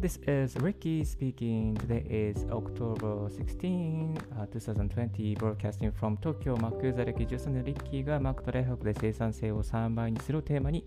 [0.00, 1.74] this is Ricky speaking.
[1.74, 6.56] Today is October 16, uh, 2020, broadcasting from Tokyo.
[6.56, 10.86] マックザ歴13年リッキーがマックとライフワークで生産性を3倍にするをテーマに、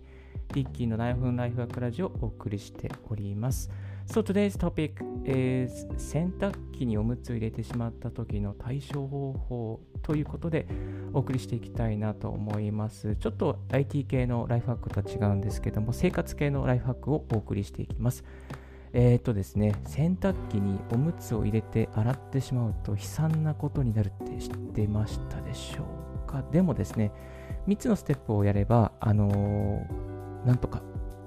[0.52, 3.70] リッキーの7分ライフワークラジオをお送りしております。
[4.08, 4.94] So today's topic
[5.24, 10.66] is 洗濯機におむつを入れてしまった時の対処方法ということで
[11.14, 13.14] お送りしていきたいなと思います。
[13.14, 18.24] ちょっと IT 系のライフハックとは違うんですけども、生活系のライフハックをお送りしていきます。
[18.96, 25.82] えっ、ー、とですね、洗濯機におむつを入れて洗ってしまうと悲惨なことになるって知ってましたでしょ
[26.24, 26.44] うか？
[26.52, 27.10] でもですね、
[27.66, 30.80] 3つのステップをやれば、あのー、なんとか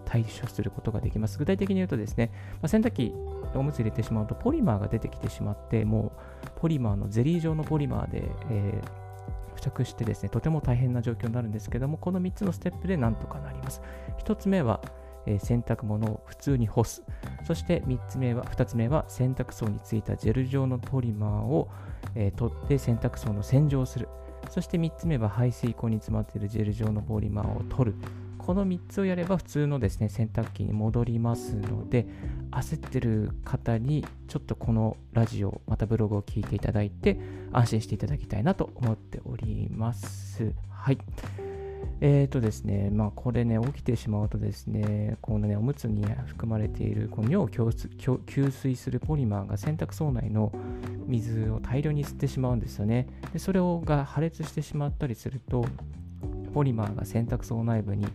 [0.06, 1.38] 対処することができます。
[1.38, 3.14] 具体的に言うとですね、まあ、洗濯機
[3.54, 6.14] おむつ入れてしまうとポリマーが出てきてしまって、も
[6.46, 13.82] うポリマーのゼリー状のポリマーで、えー、付着してですね、とても大変な状況になるんですけども、この3つのステップでなんとかなります。
[14.20, 14.80] 1つ目は、
[15.28, 17.04] え、洗濯物を普通に干す。
[17.44, 21.70] そして3つ目は、2つ目は洗濯槽についたジェル状のポリマーを、
[22.16, 24.08] え、取って洗濯槽の洗浄する。
[24.50, 27.98] そして3つ目は排水口に詰まっているジェル状のポリマーを取る。
[28.48, 32.08] この3つをやれば普通のですね洗濯機に戻りますので
[32.52, 37.20] 焦ってる方にちょっとこのラジオまたブログを聞いていただいて
[37.52, 40.98] 安心していただきたいなと思っておりますはい
[42.00, 50.52] えーとですね、まあこれね、起きてしまうとですね、このね、おむつに含まれているこの尿を吸水するポリマーが洗濯槽内の
[51.08, 53.08] 水を大量に吸ってしまうんですよね。
[53.34, 55.66] でそれをが破裂してしまったりすると、
[56.54, 58.06] ポリマーが洗濯槽内部に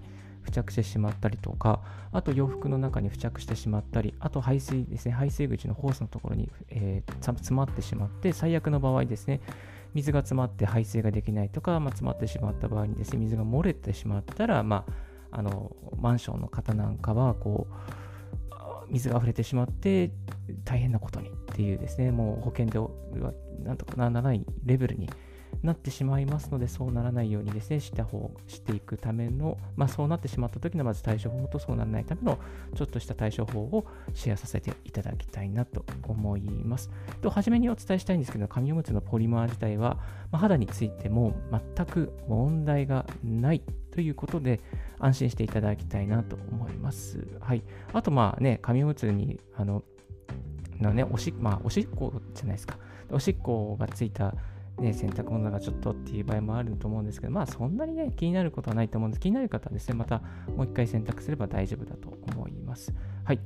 [0.45, 1.81] 付着してしまったりとか、
[2.13, 9.41] あと洋服の中に付着してしまったり、あと排水ですね、排水口のホースのところに、えー、詰まってしまって、最悪の場合ですね、
[9.95, 14.85] 水が詰まって排水ができないとか、まあ、詰まってしまった場合にですね、水が漏れてしまったら、ま
[15.31, 20.11] あ、あのマンションの方なんかは、こう、水が溢れてしまって
[20.64, 23.33] 大変なことにっていうですね、もう保険では
[23.64, 25.08] なんとかならないレベルに
[25.63, 32.39] なってしまいますので、そうならないようにですね、した方、していくための、まあ、そうなってしまった時のまず対処法とそうならないための
[32.74, 36.91] ちょっとした対処法をシェアさせていただきたいなと思います。
[37.20, 39.98] と、初めにお伝えしたいんですけど、紙おむつのポリマー自体は、
[40.30, 41.35] まあ、肌についても
[41.77, 43.62] 全く問題がない
[43.92, 44.61] ということで、
[44.98, 47.27] 安心していただきたいなと思います。
[47.41, 47.62] はい。
[47.92, 49.83] あと、まあね、紙おむつに、あの、
[50.80, 52.79] のね、おし,、まあ、おしっこじゃないですか。
[53.11, 54.35] おしっこがついた
[54.79, 59.21] ね、洗濯物がちょっとっていう場合もあると思うんですけど、まあそんなにね、気になることはないと思うんです。
[59.21, 60.23] 気になる方はですね、また
[60.57, 62.93] もう一回洗濯すれば大丈夫だと思います。
[63.25, 63.41] はい。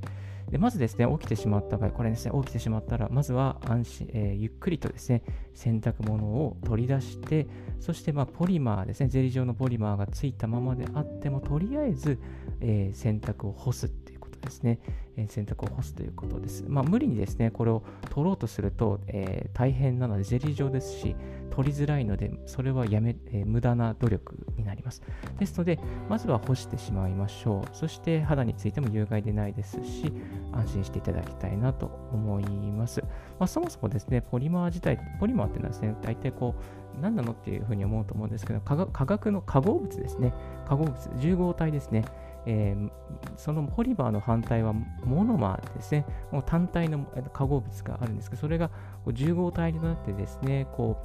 [0.49, 5.21] でまずですね、起きてしまった場合、これですね、起きてしまったら、まずは安心、えー、ゆっくりとですね、
[5.53, 7.47] 洗濯物を取り出して、
[7.81, 12.17] そしてまあポリマーですね、ゼリー状のポリマーがついたままであっても、とりあえず、
[12.61, 14.79] えー、洗濯を干すっていうことですね、
[15.17, 16.63] えー、洗濯を干すということです。
[16.67, 21.15] まあ無理にですね、これを取ろうとすると、え大変なので、ゼリー状ですし、
[21.57, 25.01] 取りづらいので、それはやめ、えー、無駄な努力になります。
[25.39, 27.75] ですので、まずは干してしまいましょう。
[27.75, 30.13] そして肌についても有害でないですし、
[30.53, 33.01] 安心していただきたいなと思います。
[33.39, 40.33] まあ、そもそもですね、ポリマー自体、ポリマーっていうのはですね、大体こう、何なのっていうふうに思うと思うんですけど、化学の化合物ですね。
[40.67, 42.05] 化合物、重合体ですね。
[42.49, 42.89] えー、
[43.35, 46.05] そのポリマーの反対はモノマーですね。
[46.31, 46.99] もう単体の
[47.33, 48.71] 化合物があるんですけど、それが
[49.05, 50.97] 重合体になってですね、こ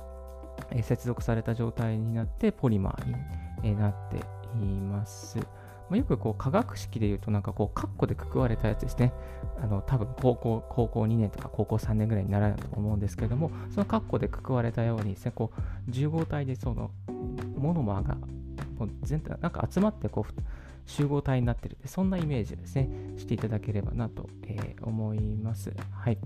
[0.60, 4.18] う、え接続された状態になってポリマーに、なって
[4.56, 5.40] います。
[5.90, 9.12] まよくこう化学式で言うとなんかこうカッコでくくわれたやつですね。
[9.60, 16.92] あの多分高校高校2年とか高校3年ぐらいにならないと思うんですけども、そのカッコでくくわれたようにですね、こう重合体でその
[17.56, 18.14] モノマーが
[18.78, 20.42] もう全体なんか集まってこう
[20.86, 25.72] 集合体になってるそんなイメージですね、していただければなと、えー、思います。
[25.92, 26.18] はい。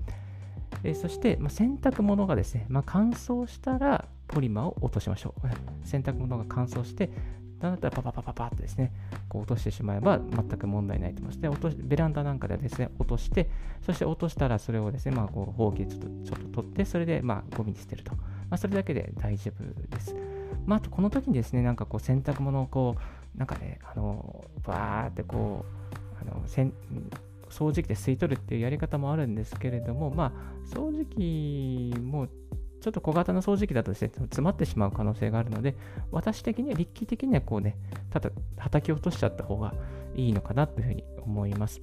[0.82, 5.86] えー、そして、まあ、洗濯物がですね、まあ、乾燥したらポリマーを落としましょう。
[5.86, 7.10] 洗濯物が乾燥して、
[7.58, 8.92] だったらパパパパパってですね、
[9.28, 11.40] こう落としてしまえば全く問題ないと思います。
[11.40, 13.48] で、落としベランダなんかでですね、落として、
[13.82, 18.14] そして落としたらそれをですね、まあ、こう、ほうきでちょっとちょっと取って、それで、まあ、ゴミに捨てると。
[18.14, 18.20] ま
[18.50, 20.14] あ、それだけで大丈夫です。
[20.66, 22.96] まあ、あと、この時にですね、なんかこう、洗濯物をこ
[23.34, 26.72] う、なんかね、あの、バーってこう、あの、せん
[27.48, 32.28] 掃除機で吸い取るっていうやり方もあるんですけれども、まあ、掃除機も
[32.80, 35.76] ちょっと小型の掃除機だとですね、詰まってしまう可能性があるので、
[36.10, 37.76] 私的には、立気的にはこうね、
[38.10, 39.74] ただ叩き落としちゃった方が
[40.14, 41.82] いいのかなというふうに思います。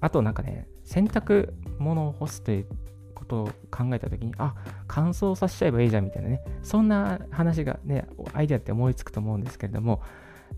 [0.00, 2.66] あとなんかね、洗濯物を干すという
[3.30, 4.54] ことを考えたときに、あ、
[4.88, 10.02] 乾燥させちゃえばいいじゃんみたいなね、そんな話がね、アイデアって思いつくと思うんですけれども、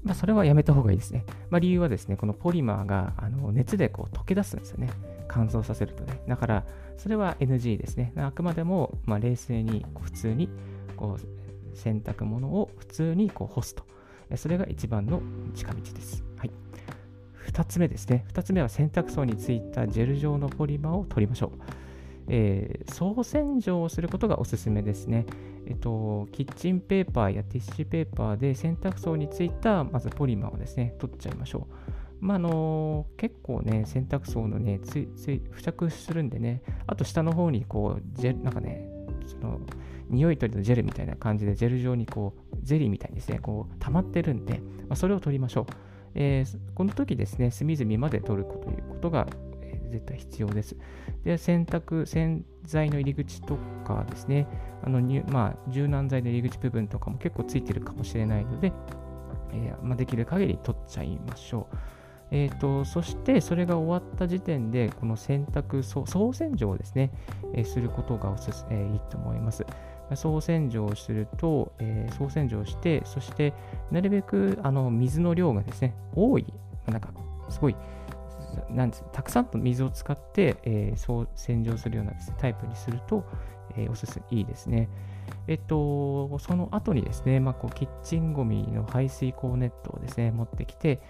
[0.03, 1.27] まあ、それはやめた方がいいですね。
[1.51, 4.91] まあ、理由はですね、このポリマーがあの熱でこう溶け出すんですよね。
[5.29, 6.23] 乾燥させるとね。
[6.27, 6.65] だから、
[6.97, 8.13] それは NG ですね。
[8.17, 10.49] あくまでも、まあ、冷静に、普通に、
[10.97, 13.85] こう、洗濯物を普通にこう干すと。
[14.37, 15.21] それが一番の
[15.55, 16.25] 近道です。
[16.37, 16.51] はい。
[17.49, 18.25] 2つ目ですね。
[18.33, 21.82] 2つ目は洗濯槽についたジェル状のポリマーを取りましょう。
[22.29, 25.27] えー、総洗浄をすることがおすすめですね。
[25.67, 31.93] えっと、キッチンペーパーやティッシュペーパーで洗濯槽についたまずポリマーをですね、取っちゃいましょう。
[32.23, 38.89] まあ、の、結構ね、洗濯槽のね、つ付着するんでね、あと下の方にこう、ジェ、なんかね、
[39.27, 39.61] その、
[40.09, 45.67] 匂い取りのジェルみたいな感じで、ジェル状にこう、ゼリーみたいにですね、こう、溜まってるんで、まあ、それを取りましょう。
[46.15, 49.27] えー、この時ですね、隅々まで取るということが、
[49.63, 50.77] えー、絶対必要です。
[51.25, 54.47] で、洗濯、洗剤の入り口とかですね、
[54.85, 58.73] あのまあ、柔軟剤の入り口部分とかも結構ついてるかもしれないので、
[59.53, 61.77] えー、まあ、できる限り取っちゃいましょう。
[62.35, 67.11] えーと、そしてそれが終わった時点で、この洗濯総洗浄をですね、
[67.55, 69.67] えー、することがおすす、えー、いいと思います。
[70.15, 73.53] 総洗浄をすると、えー、総洗浄して、そして
[73.91, 76.47] なるべくあの水の量がですね、多い、
[76.87, 77.11] なんか
[77.51, 77.77] すごい、
[78.71, 83.25] なんですたくさんの水を使って、えー、総洗浄するようなです、ね、タイプにすると、
[83.77, 84.89] えー、おすすめいいですね。
[85.47, 91.01] えっと、その後にですね、まあ、こうキッチンゴミの排水口ネットをですね、持ってきて、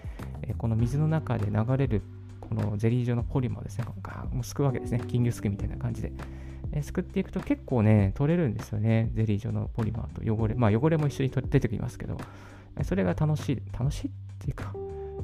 [0.43, 2.01] え、この水の中で流れる
[2.39, 6.11] このゼリー状のポリマーですね、ガーもうすくうわけですね、金魚すくみたいな感じで。
[6.71, 9.11] え、すくっていくと結構ね、取れるんですよね。
[9.13, 10.55] ゼリー状のポリマーと汚れ。
[10.55, 12.17] まあ汚れも一緒に出てきますけど、
[12.83, 14.73] それが楽しい、楽しいっていうか、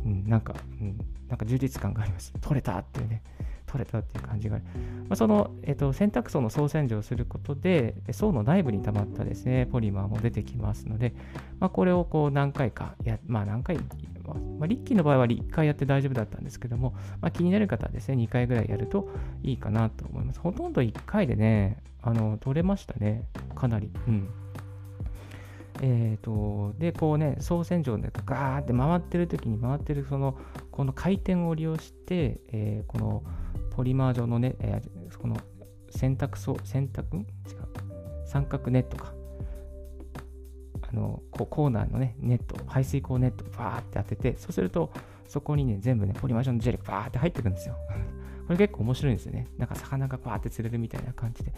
[0.10, 0.98] うん、なんか、うん、
[1.28, 2.34] なんか充実感があります。
[2.42, 3.22] 取れたっていうね。
[3.68, 4.66] 取れたっていう感じがある。
[5.08, 11.14] まあ、その、えっと、洗濯槽の総洗浄をすることで、層の内部に溜まったですね、ポリマーも出てきますので、
[11.60, 13.84] まあ、これをこう何回かや、まあ何回、ま
[14.64, 19.08] あ、リッキーの場合は1回やって大丈夫だったんですけども、まあ、気になる方はですね、2回ぐらいやると
[19.44, 20.40] いいかなと思います。
[20.40, 23.24] ほとんど1回でね、あの、取れましたね。
[23.56, 23.92] かなり。
[24.08, 24.30] うん。
[25.82, 30.38] えーと、で、こうね、総洗浄でガーって回ってる時に回ってるその、
[30.72, 33.24] この回転を利用して、えー、この
[33.72, 35.38] ポリマー状のね、えー、この
[35.90, 37.26] 洗濯槽、洗濯違う、
[38.26, 39.14] 三角ネットか。
[40.92, 44.92] あのこうコーナーのね、ネット、排水口ネット、バーって当てて、そうすると、
[45.28, 47.76] そこにね、全部ね、ポリマー状のジェルバーって入ってくるんですよ。
[48.50, 49.46] これ結構面白いんですよね。
[49.60, 51.54] なんか魚がバーって釣れるみたいな感じで、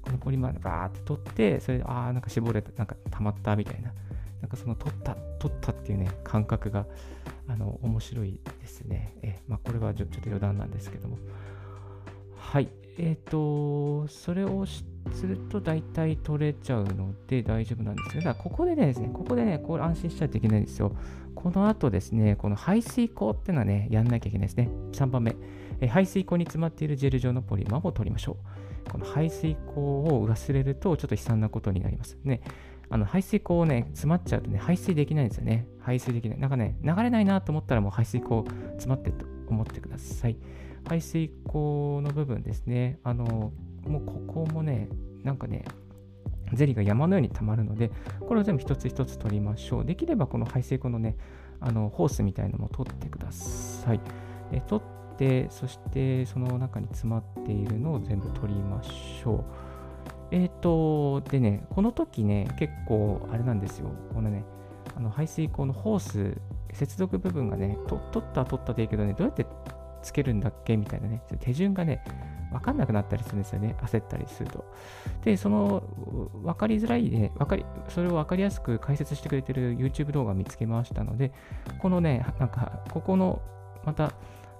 [0.00, 3.92] このポリマーバーって取って、それで、ああ、なんか絞れた、なんか溜まったみたいな。
[4.40, 6.86] なんかその取った、取ったっていうね、感覚が、
[7.46, 9.18] あの、面白いですね。
[9.20, 11.18] え、まあこれはちょっと余談なんですけども。
[12.38, 12.70] はい。
[12.96, 14.82] えっ、ー、と、それをす
[15.26, 20.96] ると大体取れちゃうので大丈夫なんですけど、ここでね、ここでね、これ安心しちゃいといけないんですよ。
[21.34, 24.68] この後ですね、この排水口っていうのはね、やんなきゃいけないですね。
[24.92, 25.34] 3番目、
[25.80, 28.36] え排水口に詰まっているジェル状のポリマーを取りましょ
[28.86, 28.90] う。
[28.90, 32.42] この排水口を忘れるとちょっと悲惨なことになりますね。
[32.88, 35.66] あの排水口をね、詰まっちゃうとね、排水できないんですよね。
[35.80, 36.38] 排水できない。
[36.38, 40.36] なんかね、流れないなと思ったらもう排水口詰まってると思ってください。
[40.88, 42.98] 排水口の部分ですね。
[43.04, 43.52] あの、
[43.86, 44.88] もうここもね、
[45.22, 45.64] なんかね、
[46.52, 47.90] ゼリーが山のように溜まるので、
[48.26, 49.84] これを全部一つ一つ取りましょう。
[49.84, 51.16] できればこの排水口のね、
[51.60, 54.00] あのホースみたいなのも取ってください。
[54.52, 59.44] え取って、そしてその中に詰まっているのを全部取りましょう。
[60.30, 63.90] えっ、ー、と、でね、この時ね、結構あれなんですよ。
[64.14, 64.44] このね、
[64.96, 66.40] あの排水口のホース、
[66.72, 69.46] 接続部分がね、取った取ったでいいけどね、どうやって
[70.02, 70.76] つけるんだっけ？
[70.76, 72.02] みたいなね、手順がね、
[72.52, 73.76] わかんなくなったりするんですよね。
[73.82, 74.64] 焦ったりすると。
[75.22, 75.82] で、その、
[76.42, 81.32] わかりづらいね、わかり、それをわかりやすく解説してくれてる YouTube 動画を見つけましたので、
[81.78, 83.42] このね、なんか、ここの、
[83.84, 84.12] また、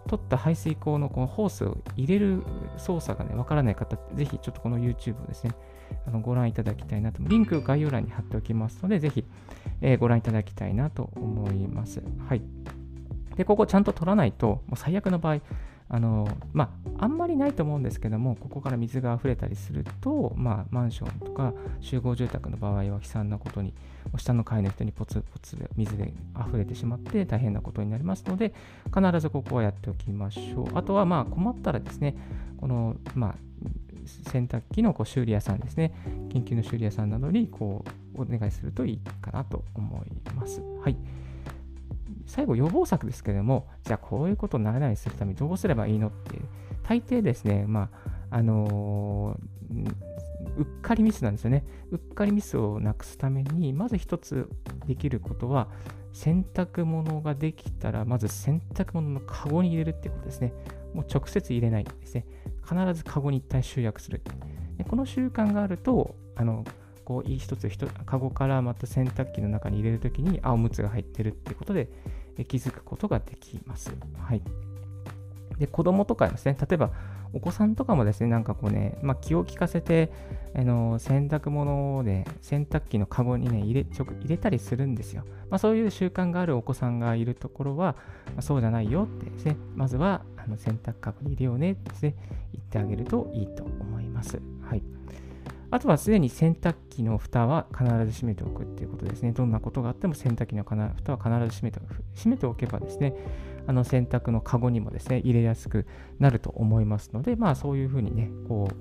[0.09, 2.43] 取った排水口のこのホースを入れる
[2.77, 5.53] 操作がね、わからない方、ぜひちょっとこの YouTube をですね、
[6.07, 7.23] あのご覧いただきたいなと。
[7.23, 9.25] リンク概要欄に貼っておきますので、ぜひ、
[9.81, 12.03] えー、ご覧いただきたいなと思います。
[12.29, 12.43] はい。
[13.37, 15.41] で、ここちゃんと取らないと、もう最悪の場合、
[15.93, 23.75] あのまあ、あんまりないと思うんですけども、ここから水が溢れたりすると、まあ、マンションとか集合住宅の場合は悲惨なことに、
[24.17, 28.55] 下の階の人にポツポツで水で溢れてしまって大変なことになりますので、
[28.95, 30.79] 必ずここはやっておきましょう。
[30.79, 32.17] あとは、まあ、困ったらですね、
[32.59, 33.35] この、まあ、
[34.31, 35.93] 洗濯機のこう修理屋さんですね、
[36.29, 40.63] 緊急の修理屋さんなどにこうお願いするといいかなと思います。
[40.83, 40.97] はい。
[42.31, 46.43] 最後、予防策ですけれども、じゃあこういうことにならないようにするためにどうすればいいのっていう、
[46.85, 47.91] 大抵ですね、ま
[48.31, 49.95] あ、あのー、
[50.59, 51.65] うっかりミスなんですよね。
[51.91, 54.49] うっかりミスをなくすために、まず一つ
[54.87, 55.69] できることは、
[56.13, 60.53] 洗濯物ができたら、まず洗濯物のカゴに入れるっていうことですね。
[60.95, 62.27] もう直接入れないですね。
[62.63, 64.23] 必ずカゴに一体集約する。
[64.77, 66.65] でこの習慣があると、あの
[67.05, 71.89] こう一つ一つ、カゴからまた洗濯機の中に入れるときに、あ、おむつが入ってるってことで
[72.45, 73.93] 気づくことができます。
[74.19, 74.43] はい。
[75.59, 76.91] で、子供とかですね、例えば
[77.33, 80.11] お子さんとかもですね、なんかこうね、まあ、気を利かせて、
[80.55, 85.25] あの洗濯物をね、洗濯機のカゴにね、入れちょ入れたりするんですよ。
[85.49, 87.95] まあ、そういう習慣があるお子さんがいるところは、
[88.27, 92.15] まあ、そうじゃないよってですね、まずはあの洗濯カゴに入れようねってですね、
[92.53, 94.41] 言ってあげるといいと思います。
[94.63, 94.83] はい。
[95.71, 99.33] あとはすでに洗濯機の蓋は必ず閉めておくっていうことですね。
[99.33, 102.03] どんなことがあっても洗濯機の蓋は必ず閉めておく。
[102.15, 103.15] 閉めておけばですね、
[103.67, 105.87] あの洗濯のカゴにもですね、入れやすく
[106.19, 108.75] なると思いますので、まあそういうふうにね、こう、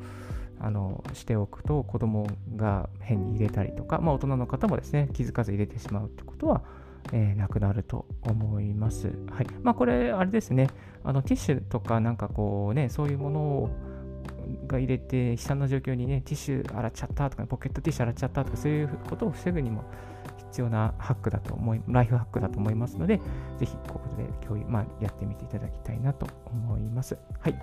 [0.62, 6.64] あのしておくと子供が変に入れたりとか、まあ、大人の方もですね気づかず入れてしまうってことは、
[7.14, 9.08] えー、なくなると思います。
[9.32, 10.70] はいまあ、これ、あれですね
[11.04, 13.70] あのティッシュとかなんかこうねそういうものを
[14.68, 19.84] が入れて悲惨な状況にね、ティッシュ洗っちゃったとか、ポケットティッシュ洗っちゃったとか、そういうことを防ぐにも
[20.50, 23.18] 必要なハックだと思い、ライフハックだと思いますので、
[23.58, 27.18] ぜひここで共有、まあ、やってみていただきたいなと思います。
[27.40, 27.56] はい。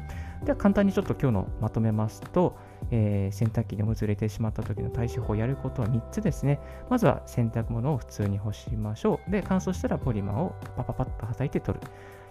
[0.45, 2.57] では簡単にちょっと今日のまとめますと、
[2.90, 6.61] えー、洗濯機におむつ入れてしまった時の対処法をやることは3つですね。
[6.88, 9.31] まずは洗濯物を普通に干しましょう。
[9.31, 11.87] で、乾燥したらポリマーをパパパッとはたいて取る。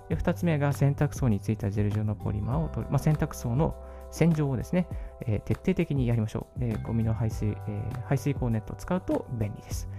[0.10, 2.92] で2つ目が洗濯槽についたジェル状のポリマーを取る。
[2.92, 3.76] まあ、洗濯槽の
[4.16, 4.88] 洗浄をですね、
[5.28, 6.60] えー、徹底的にやりましょう。
[6.60, 9.90] でゴミの排水、えー、排水口ネットを使うと便利です。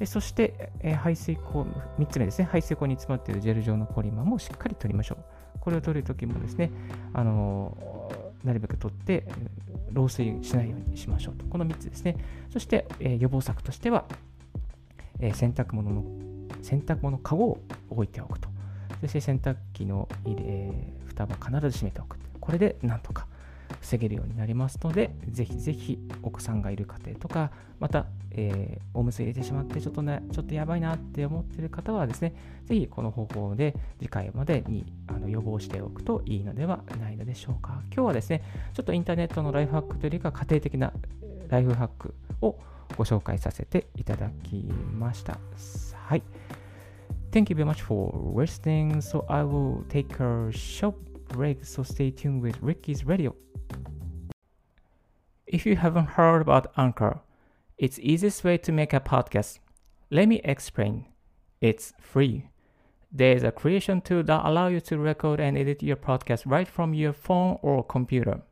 [0.00, 1.64] でそして、えー、排水口、
[1.98, 5.18] 3つ目ですね、排水口に詰まっているジェル状のポリマーもしっかり取りましょ
[5.54, 5.58] う。
[5.60, 6.72] これを取るときもですね、
[7.12, 8.10] あの、
[8.42, 9.24] なるべく取って、
[9.92, 11.46] 漏水しないようにしましょうと。
[11.46, 12.16] この3つですね。
[12.50, 14.04] そして、え、予防策としては、
[15.20, 16.04] え、洗濯物の、
[16.60, 17.58] 洗濯物かごを
[17.88, 18.48] 置いておくと。
[19.00, 20.72] そして洗濯機の入れえ、
[21.06, 22.18] 蓋は必ず閉めておく。
[22.40, 23.28] これでなんとか
[23.84, 37.82] 防げるようになりますので、ぜひぜひお子さんがいる家庭とか、また、えー、おむつ入れてしまってちょっとね、ちょっとやばいなって思ってる方はですね、ぜひこの方法で次回までにあの予防しておくといいのではないのでしょうか。
[37.92, 40.92] 今日はですね、ちょっとインターネットのライフハックというよりか家庭的な
[41.48, 42.58] ライフハックを
[42.96, 44.64] ご紹介させていただき
[44.98, 45.38] ました。
[45.94, 46.22] はい。
[47.32, 49.02] Thank you very much for listening.
[49.02, 50.94] So I will take a short
[51.34, 53.34] break, so stay tuned with Ricky's Radio.
[55.46, 57.20] If you haven't heard about Anchor,
[57.76, 59.58] it's easiest way to make a podcast.
[60.12, 61.06] Let me explain.
[61.60, 62.50] It's free.
[63.10, 66.68] There is a creation tool that allows you to record and edit your podcast right
[66.68, 68.42] from your phone or computer.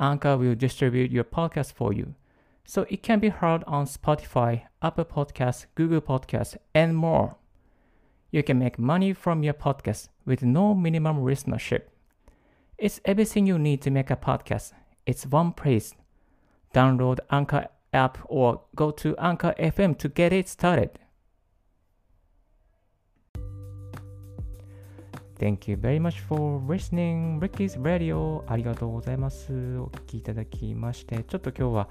[0.00, 2.16] Anchor will distribute your podcast for you,
[2.64, 7.36] so it can be heard on Spotify, Apple Podcasts, Google Podcasts, and more.
[8.32, 11.82] You can make money from your podcast with no minimum listenership.
[12.82, 14.72] It's everything you need to make a podcast.
[15.06, 15.94] It's one place
[16.74, 20.90] download Anchor app or go to Anchor FM to get it started.
[25.38, 27.38] Thank you very much for listening.
[27.38, 29.52] Ricky's Radio ありがとうございます。
[29.78, 31.88] お聞きいただきまして、ちょっと今日は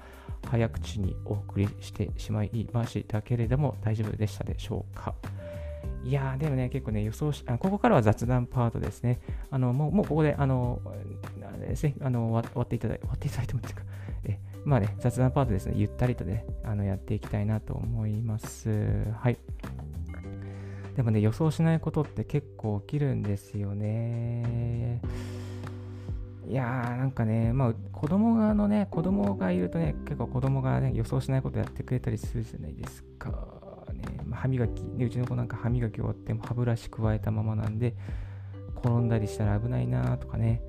[0.50, 5.14] 早口にお送りしてしまいましたけれども大丈夫でしたでしょうか
[6.04, 9.20] いやー、でもね、結構ね、予想し、あここからは雑談パートですね。
[9.50, 13.82] あの、もう、もうここで、あの、あですね、あの、終わっていただいて、終わっていただいてもいいですか？
[14.24, 19.04] えまあね、雑談パートですね、ゆったりとね、あのやっていきたいなと思います。
[19.14, 19.38] はい。
[20.96, 25.00] でもね、予想しないことって結構起きるんですよね。
[26.48, 33.61] いやー、なんかね、まあ、子供がのね、子供がいるとね、結構子供がね、予想しないことやってくれたりするじゃないですか。
[34.36, 37.94] 歯磨き、ね、うちの子なんか歯磨き終わっても歯ブラシ加えたままなんで、
[38.82, 40.62] 転んだりしたら危ないなとかね、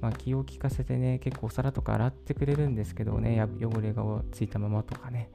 [0.00, 5.30] まあ、気を利かせてね、結構お皿とか洗ってくれるんですけどね、汚れがついたままとかね。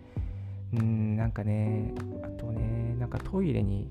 [0.73, 3.89] うん、なんかね、あとね、なんかトイレに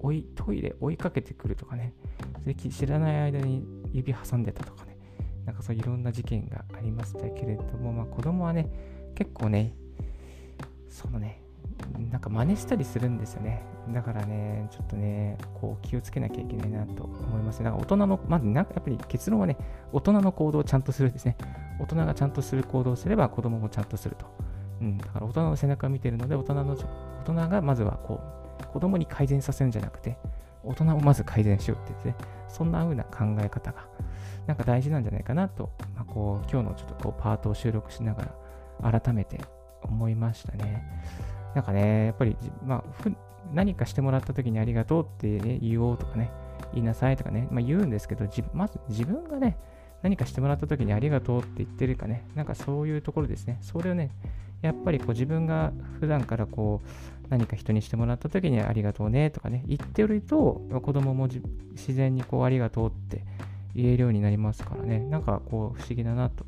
[0.00, 1.94] 追い、トイレ追いかけてくるとかね、
[2.40, 4.96] それ知らない間に指挟んでたとかね、
[5.44, 8.70] なんかそういろんな事件がありましたけれども、まあ子供はね、
[9.14, 9.74] 結構ね、
[10.88, 11.42] そのね、
[12.10, 13.62] なんか真似したりするんですよね。
[13.92, 17.62] だからね、ちょっとね、こう気をつけなきゃいけないなと思います。
[17.62, 19.56] だから大人の、まずなんかやっぱり結論はね、
[19.92, 21.36] 大人の行動をちゃんとするんですね。
[21.80, 24.26] 大人がちゃんとする行動をすれば子供もちゃんとすると。
[24.80, 28.20] うん、だから大人の背中を見てるので、大人の大人がまずはこ
[28.62, 30.18] う、子供に改善させるんじゃなくて、
[30.64, 32.14] 大人をまず改善しようってですね、
[32.48, 33.86] そんな風な考え方が、
[34.46, 38.28] なんか大事なんじゃないかなと、まあ、こう今日のちょっとこうパートを収録しなが
[38.82, 39.40] ら改めて
[39.82, 40.84] 思いましたね。
[41.58, 43.08] なんかね、やっぱり、まあ、
[43.52, 46.30] 何かしてもらった時にありがとうって、ね、言おうとかね、
[46.72, 49.58] 言いなさいとかね、まあ、言うんですけど、まず自分がね、
[50.02, 53.58] 何かしてもらった時にありがとうって言ってるかね、なんかそういうところですね。
[53.60, 54.12] それをね、
[54.62, 63.24] やっぱりこう自分が普段からこう何か人にしてもらった時にありがとうねとかね、言ってると子供も自然にこうありがとうって
[63.74, 66.46] 言えるようになりますからね、なんかこう不思議だなと、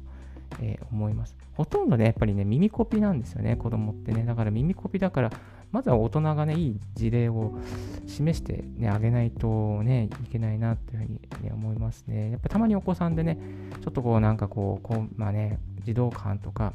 [0.60, 1.36] えー、思います。
[1.54, 4.24] ほとんどね、やっぱりね、耳コピなんですよね、子供ってね。
[4.24, 5.30] だから耳コピだから、
[5.72, 7.58] まずは大人がね、いい事例を
[8.06, 12.30] 示してね、あげないとね、いけないなっていうふうに、ね、思いますね。
[12.32, 13.38] やっぱたまにお子さんでね、
[13.82, 16.72] ちょっとこうなんかこう、こうまあね、児童館とか、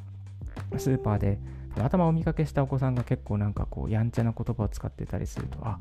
[0.77, 1.37] スーパーで
[1.75, 5.77] たまたまお見かけしたお子さんが結構なんかこう、やんちゃな言葉を使ってたりすると、あ、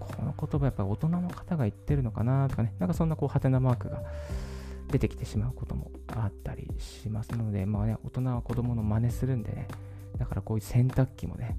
[0.00, 4.02] この言葉やっぱり大人の方が言ってるのかなとかね、なんかそんなこう、はてなマークが
[4.90, 9.68] 出てきてしまうこともあったりしますので、まあね、大人は子供の真似するんでね、
[10.18, 11.56] だからこういう洗濯機もね、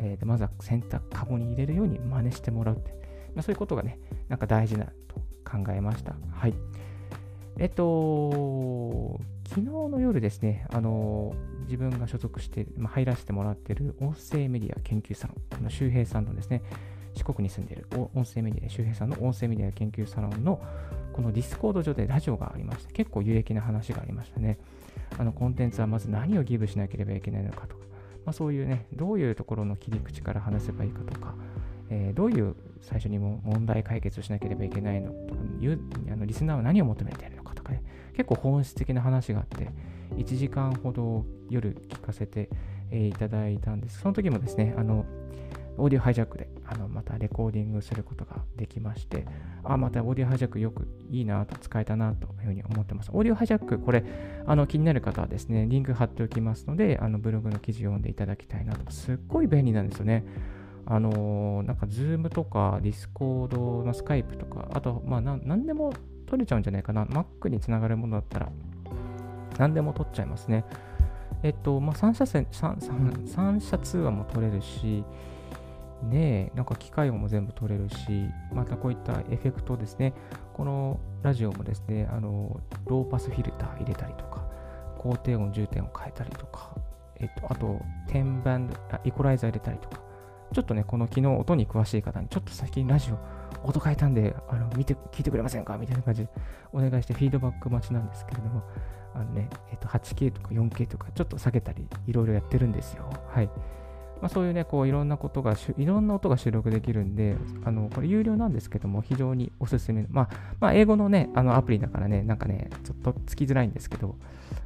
[0.00, 2.92] えー、まずは洗濯かごに入れるように真似してもらうって、
[3.34, 3.98] まあ、そういうことがね、
[4.28, 6.14] なんか大事だと考えました。
[6.32, 6.54] はい。
[7.58, 11.34] えっと、昨日の夜ですね、あの、
[11.64, 16.62] 自分が所属して、まあ、入らせてもらっている音声メディア研究サロン、の周平さんのですね、
[17.14, 20.60] 四国に住んでいる音声メディア、周平さんの音声メディア研究サロンの
[21.20, 22.92] この Discord 上でラジオがありました。
[22.92, 24.58] 結構有益な話がありましたね。
[25.18, 27.84] あのコンテンツはまず何を give しなければいけないのかとか、
[28.24, 31.34] まあ、そういうね、どういうところの切り口から話せばいいかとか、
[31.90, 35.78] えー、どういう最初にも問題解決しなければいけないのとかいう
[36.10, 37.82] あのリスナーは何を求めているのかとかね、
[38.14, 39.68] 結構本質的な話があって、
[40.16, 42.48] 1時間ほど夜聞かせて、
[42.90, 44.00] え、いただいたんです。
[44.00, 45.04] その時もですね、あの、
[45.80, 49.26] オーディオハイジャックであのまたレコーディングすることができまして、
[49.64, 53.10] あ、またオーディオハイジャックよくいいなと使えたなというふうに思ってます。
[53.12, 54.04] オーディオハイジャック、これ、
[54.46, 58.90] あの気になる方はですね、リンク貼っておきますので、あのブログの記事を読んでいただきたいなと。
[58.90, 60.24] すっごい便利なんですよね。
[60.86, 65.92] あの、なんか Zoom とか Discord の Skype とか、あと、まあ、なんでも
[66.26, 67.04] 取れちゃうんじゃないかな。
[67.04, 68.48] Mac につながるものだったら、
[69.58, 70.64] 何でも取っちゃいますね。
[71.42, 75.04] えっと、まあ、3車線、3, 3, 3車通話も取れるし、
[76.02, 80.14] ねなんか機械音も全部取れるし、またこういったエフェクトですね、
[80.54, 84.44] このラジオもですね、あの、ローパスフィルター入れたりとか、
[84.98, 86.74] 高低音、重点を変えたりとか、
[87.16, 90.00] えっと、あと、10バンド、あイコライザー入れたりとか、
[90.52, 93.18] ちょっとね、この昨日音に詳しい方に、ちょっと最近ラジオ
[93.62, 95.76] 音変えたんで、あの、見て、聞いてくれませんか？
[95.76, 96.30] みたいな感じで
[96.72, 98.62] お願いしてフィードバック待ちなんですけれども、
[99.14, 103.10] あのね、えっと、8K とか 4K とかちょっと下げたり、いろいろやってるんですよ。
[103.28, 103.50] はい。
[104.20, 110.06] まあ、そういうね、こういろんなことが、いろんな音が収録できるんで、あの、これ有料なんですけども、非常におすすめ。
[110.10, 110.28] まあ、
[110.60, 114.16] まあ、英語のね、あのアプリだからね、なんかね、ちょっとつきづらいんですけど、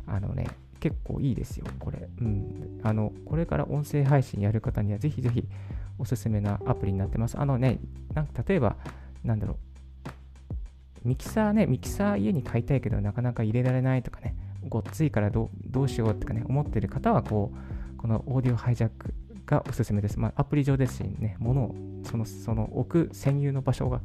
[0.07, 0.49] あのね、
[0.81, 2.09] 結構いいですよ、これ。
[2.21, 2.81] うん。
[2.83, 5.49] あの、これから音声配信やる方には、ぜひぜひ
[5.99, 7.39] おすすめなアプリになってます。
[7.39, 7.79] あのね、
[8.13, 8.77] なんか例えば、
[9.23, 9.57] なんだろ
[11.05, 14.35] う、ミキサーね、ミキサー家に買いたいけど、なかなか入れられないとかね、
[14.69, 19.15] ごっついからどうしようとかね、思ってる方は、こう、このオーディオハイジャック
[19.47, 20.19] がおすすめです。
[20.19, 24.01] まあ、アプリ上ですしね、物を、その、その置く専有の場所が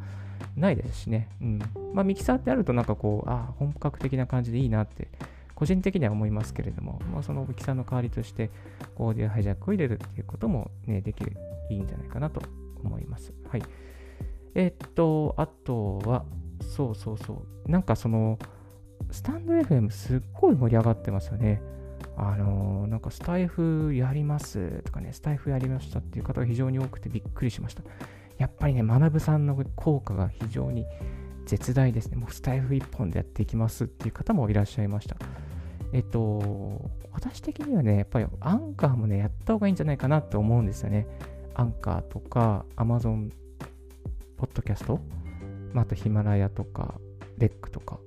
[0.56, 1.30] ないですしね。
[1.42, 1.60] うん。
[1.94, 5.08] まあ、ミキサーってあるとなんかこう、ああ、本格的な感じでいいなって、
[5.56, 8.50] 個人的には思いますけれども、まあ、そのミキサーの代わりとして、
[8.98, 11.36] オーディオハイジャックを入れるっていうこともね、できる、
[11.70, 12.42] いいんじゃないかなと
[12.84, 13.34] 思います。
[13.50, 13.64] はい。
[14.56, 16.26] えっと、あとは、
[16.62, 17.72] そうそうそう。
[17.72, 18.40] なんかその、
[19.12, 21.62] スタンド FM すっごい盛り上がってますよね。
[22.22, 27.84] あの、なんかスタイフやりますとかね、スタイフやりましたっていう方が非常に多くてびっくりしました。
[28.38, 30.86] やっぱりね、学さんの効果が非常に
[31.46, 32.18] 絶大ですね。
[32.18, 35.16] もうスタイフ一本でやっていきますっていう方もいらっしゃいました。
[35.94, 41.08] えっと、私的にはね、やっぱりアンカーもね、やった方がいいんじゃないかなと思うんですよね。
[41.56, 43.30] アンカーとか、アマゾン
[44.36, 45.00] ポッドキャスト、
[45.74, 47.00] まあ、あとヒマラヤとか、
[47.38, 48.00] レックとか、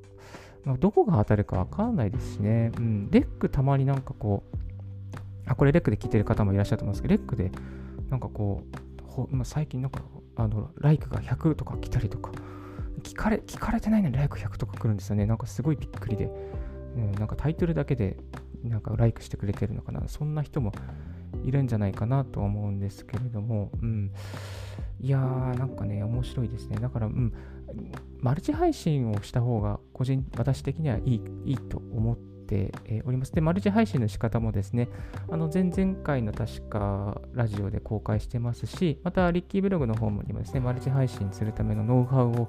[0.64, 2.72] まあ、どこが当たるかわかんないですしね。
[2.76, 3.10] うん。
[3.10, 4.56] レックたまになんかこう、
[5.46, 7.50] あ、これレックで聞いてる方もいらっしゃると思うんですけど、レックで
[8.10, 8.62] なんかこ
[9.00, 10.00] う、ほまあ、最近なんか、
[10.36, 12.30] あの、ライクが100とか来たりとか、
[13.02, 15.26] 聞かれ、聞かれてないのにライク100とか来るんですよね。
[15.26, 16.30] なんかすごいびっくりで、
[16.96, 18.16] うん、なんかタイトルだけで、
[18.62, 20.06] なんかライクしてくれてるのかな。
[20.06, 20.72] そんな人も
[21.44, 24.10] いるんじゃないかなと思うんですけれども、うん。
[25.00, 26.76] いやー、なんかね、面白いですね。
[26.80, 27.32] だから、うん、
[28.20, 32.72] マルチ配信をした方が、個人、私的にはいいいいと思って
[33.04, 33.32] おります。
[33.32, 34.88] で、マルチ配信の仕方もですね、
[35.30, 42.48] あの前々回の確かラジオで公開してますし、また、リッキーブログの方にもですね、マルチ配信するためのノウハウを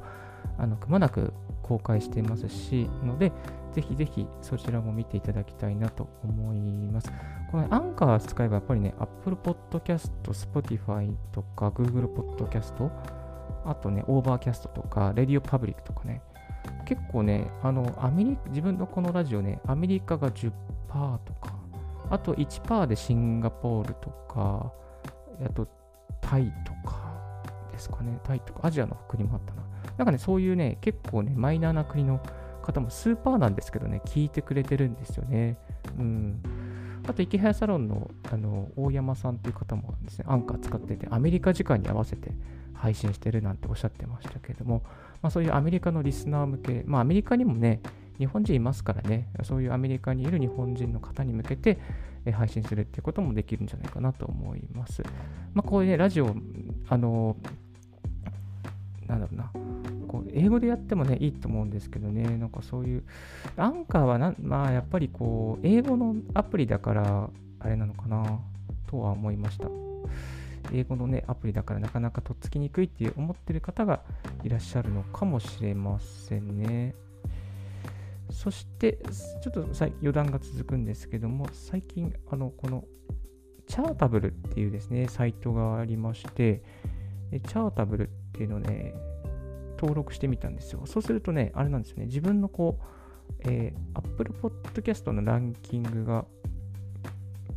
[0.57, 3.31] あのくまなく公開してますし、ので、
[3.73, 6.57] ぜひぜひそちらも見ていただきたいなと思い
[6.91, 7.11] ます。
[7.51, 12.89] このアンカー使えばやっぱりね、Apple Podcast、Spotify とか Google Podcast
[13.65, 16.21] あとね、 Overcast とか、 RadioPublic とかね、
[16.85, 20.51] 結構ね、あの、アメリカ、自分のこのラジオね、アメリカが10%
[20.89, 21.53] とか、
[22.09, 24.71] あと1%でシンガポールとか、
[25.45, 25.67] あと
[26.21, 26.99] タイとか
[27.71, 29.63] ですかね、タイとか、アジアの国もあったな。
[29.97, 32.19] なんかね、そういうね、結構ね、マイナーな国の
[32.63, 35.57] 方もスーパーなんですけどね、聞いてくれてるんですよね。
[35.97, 36.41] うん。
[37.07, 42.31] あと、池早サロンのあの大山さんという方もですね、アンカー使ってて、アメリカ時間に合わせて
[42.73, 44.83] 配信してるなんておっしゃってましたけれども、
[45.21, 47.81] まあ、そういうアメリカのリスナー向け、まあ、アメリカにもね、
[48.17, 51.79] 日本人いますからね、そういうアメリカにいる日本人の方に向けて
[52.31, 55.03] 配信するっていうこともできるんじゃないかなと思います。
[55.53, 56.35] まあ、こういうね、ラジオ、
[56.89, 57.37] あの、
[59.07, 59.51] なんだろうな、
[60.13, 63.03] こう英語でやってもね、いいと思うんですけどね、なんかそういう、
[63.57, 68.39] アンカーはな、まあやっぱりこう、英語のアプリだから、あれなのかな、
[68.85, 69.67] とは思いました。
[70.71, 74.03] 英語のね、アプリだからなかなかとっつきにくいって思ってる方が
[74.43, 76.93] いらっしゃるのかもしれませんね。
[78.29, 78.99] そして、
[79.41, 79.67] ちょっと
[79.99, 82.85] 余談が続くんですけども、最近、あの、この、
[83.65, 86.61] チャータブルっていうですね、サイトがありまして、
[87.31, 88.93] チャータブルっていうのね、
[89.77, 90.85] 登録してみたんですよ。
[90.85, 92.83] そうするとね、あれなんですよね、自分のこう、
[93.41, 96.25] えー、Apple Podcast のランキングが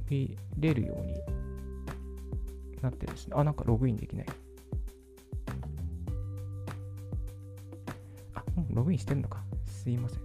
[0.09, 1.15] 見れるように
[2.83, 4.27] なってですね、あ、なんかログインできない。
[8.35, 9.43] あ、もうログインしてんのか。
[9.67, 10.21] すいません。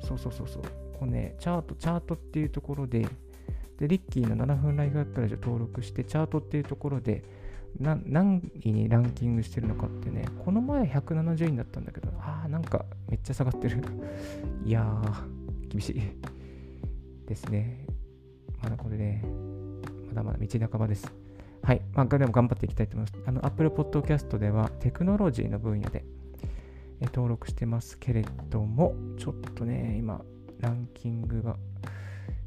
[0.00, 0.62] そうそうそうそう。
[0.98, 3.06] こうね、チャート、チャートっていうところで、
[3.78, 7.24] で、リッキーの7分ライフアップラジオ登録して、チャートっていうところで、
[7.78, 13.82] な何位にランキングしてるのかってね、この前170位だったんだけど、ああ、なんかめっちゃ下がってる。
[14.64, 16.02] いやー、厳しい。
[17.26, 17.86] ですね。
[18.62, 19.24] まだこれね、
[20.08, 21.12] まだまだ道半ばです。
[21.62, 21.82] はい。
[21.92, 23.22] まあ、でも頑張っていきたいと思います。
[23.26, 26.04] あの、Apple Podcast ではテクノロジーの分野で
[27.06, 30.24] 登録してますけれども、ちょっとね、今、
[30.58, 31.56] ランキングが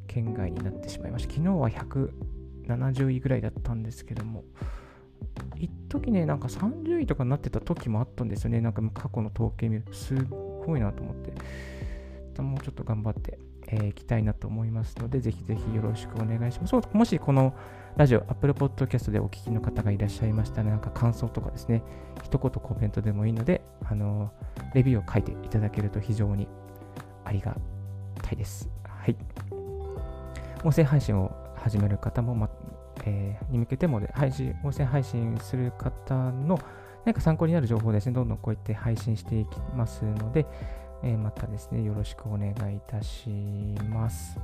[0.08, 1.34] 県外になってしまいました。
[1.34, 4.44] 昨日は170位ぐらいだったんですけども、
[6.00, 8.62] 時ね、なんか30位とかになってた時もあったんですよね。
[8.62, 10.16] なんか過去の統計見ると、す
[10.66, 11.34] ごいなと思って。
[12.42, 13.36] もうちょっと頑張ってい、
[13.68, 16.76] えー、きたいなと思いますので、ぜひぜひよろしくお願いします。
[16.94, 17.54] もしこの
[17.96, 21.82] ラジオ、Apple Podcast でお聞きの方がいらっしゃいましたら、なんか感想とかですね、
[22.24, 24.32] 一言コメントでもいいので、あの
[24.74, 26.48] レビューを書いていただけると非常に
[27.24, 27.56] ありが
[28.22, 28.70] たいです。
[28.84, 29.16] はい。
[30.64, 32.50] 音声配信を始める方も、ま、
[33.06, 36.60] えー、に向けてもで配信、音声配信する方の
[37.06, 40.46] 何か参考になる情報ですね、どんどんこうやって配信していきますので、
[41.04, 43.30] えー、またですね、よろしくお願いいたし
[43.90, 44.40] ます。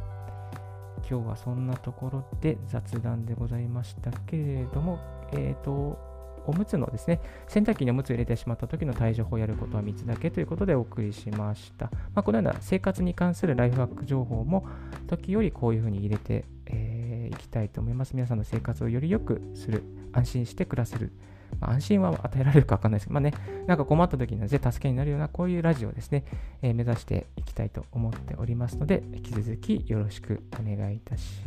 [1.10, 5.00] 今日はそんなところで雑談でございましたけれども、
[5.32, 6.12] えっ、ー、と、
[6.46, 11.86] おむつのですね、洗濯機におむつを入れてしまった時の対処法をやることは3つだけということでお送りしました。
[12.14, 14.66] まあ、このような生活に関するライフハック情報も
[15.08, 17.01] 時よりこういうふうに入れて、えー、
[17.32, 18.16] いきたいと思います。
[18.16, 21.12] 皆さんの生活をより良くする、安心して暮らせる。
[21.60, 23.34] まあ、安心は与えられるか分かんないですけど、まあね、
[23.68, 26.24] なんか困った時には助けになるようなこういうラジオをですね、
[26.62, 31.42] えー、目指していきたいと思っておりますので、引き続きよろしくお願いいたし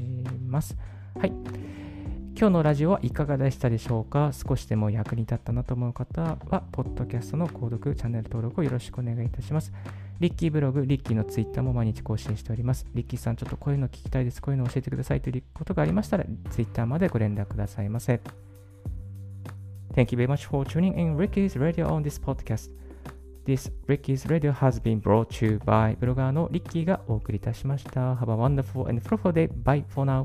[0.47, 0.77] ます。
[1.19, 1.33] はい。
[2.37, 4.33] 今日のラジオはいかがでしたでしょうか？
[4.33, 9.73] 少しでも役に立ったなと思う方は、ポッドキャストの購読、チャンネル登録をよろしくお願いいたします。
[10.21, 12.87] リッキーブログ、リッキーのツイッターも毎日更新しております。
[12.95, 14.41] リッキーさん、ちょっとこういうの聞きたいです。
[14.41, 18.21] こういうの教えてくださいということがありましたら、ツイッターまでご連絡くださいませ。
[19.95, 22.71] Thank you very much for tuning in Ricky's Radio on this podcast.
[23.45, 28.15] This Ricky's Radio has been brought to you by ブロガーのリッキーがお送りいたしました。
[28.15, 29.49] Have a wonderful and fruitful day.
[29.63, 30.25] Bye for now.